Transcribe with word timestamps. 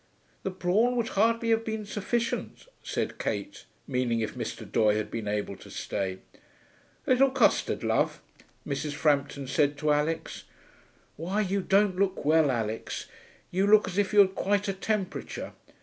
'The 0.41 0.49
brawn 0.49 0.95
would 0.95 1.09
hardly 1.09 1.51
have 1.51 1.63
been 1.63 1.85
sufficient,' 1.85 2.65
said 2.81 3.19
Kate, 3.19 3.65
meaning 3.85 4.19
if 4.19 4.33
Mr. 4.33 4.65
Doye 4.65 4.95
had 4.95 5.11
been 5.11 5.27
able 5.27 5.55
to 5.57 5.69
stay. 5.69 6.17
'A 7.05 7.11
little 7.11 7.29
custard, 7.29 7.83
love?' 7.83 8.19
Mrs. 8.65 8.93
Frampton 8.95 9.45
said 9.45 9.77
to 9.77 9.91
Alix. 9.91 10.45
'Why, 11.17 11.39
you 11.41 11.61
don't 11.61 11.99
look 11.99 12.25
well, 12.25 12.49
Alix. 12.49 13.05
You 13.51 13.67
look 13.67 13.87
as 13.87 13.99
if 13.99 14.11
you 14.11 14.21
had 14.21 14.33
quite 14.33 14.67
a 14.67 14.73
temperature. 14.73 15.53